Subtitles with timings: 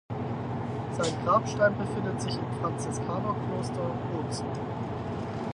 [0.97, 4.47] Sein Grabstein befindet sich im Franziskanerkloster Bozen.